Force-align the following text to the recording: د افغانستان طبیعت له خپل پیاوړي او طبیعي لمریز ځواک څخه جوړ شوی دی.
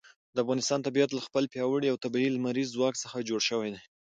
د 0.35 0.37
افغانستان 0.43 0.79
طبیعت 0.87 1.09
له 1.13 1.21
خپل 1.27 1.43
پیاوړي 1.53 1.87
او 1.89 2.01
طبیعي 2.03 2.29
لمریز 2.31 2.69
ځواک 2.75 2.95
څخه 3.03 3.25
جوړ 3.29 3.41
شوی 3.49 3.69
دی. 3.73 3.81